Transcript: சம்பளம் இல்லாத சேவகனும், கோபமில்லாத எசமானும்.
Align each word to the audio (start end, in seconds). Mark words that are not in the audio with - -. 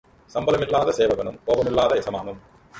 சம்பளம் 0.33 0.61
இல்லாத 0.61 0.89
சேவகனும், 0.97 1.37
கோபமில்லாத 1.45 1.95
எசமானும். 2.01 2.37